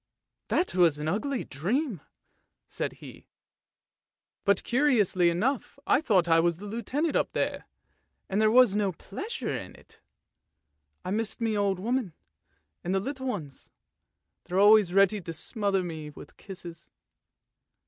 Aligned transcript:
"That 0.47 0.73
was 0.73 0.97
an 0.97 1.07
ugly 1.07 1.43
dream!" 1.43 2.01
said 2.67 2.93
he;" 2.93 3.27
but 4.45 4.63
curiously 4.63 5.29
enough 5.29 5.77
I 5.85 6.01
thought 6.01 6.27
I 6.27 6.39
was 6.39 6.57
the 6.57 6.65
Lieutenant 6.65 7.15
up 7.15 7.33
there, 7.33 7.67
and 8.27 8.41
there 8.41 8.49
was 8.49 8.75
no 8.75 8.93
pleasure 8.93 9.55
in 9.55 9.75
it. 9.75 10.01
I 11.05 11.11
missed 11.11 11.39
my 11.39 11.53
old 11.53 11.77
woman 11.79 12.13
and 12.83 12.95
the 12.95 12.99
little 12.99 13.27
ones; 13.27 13.69
they're 14.45 14.57
always 14.57 14.91
ready 14.91 15.21
to 15.21 15.33
smother 15.33 15.83
me 15.83 16.09
with 16.09 16.35
kisses." 16.35 16.89